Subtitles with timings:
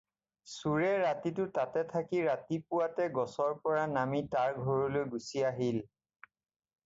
[0.51, 5.79] চোৰে ৰাতিটো তাতে থাকি ৰাতিপুৱাতে গছৰ পৰা নামি তাৰ ঘৰলৈ গুচি আহিল।